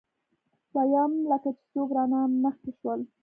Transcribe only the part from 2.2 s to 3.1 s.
مخکې شول.